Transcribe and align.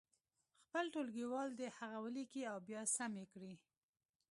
خپل 0.65 0.85
ټولګیوال 0.93 1.49
دې 1.59 1.67
هغه 1.77 1.97
ولیکي 2.05 2.43
او 2.51 2.57
بیا 2.69 2.81
سم 2.95 3.11
یې 3.21 3.25
کړي. 3.33 3.53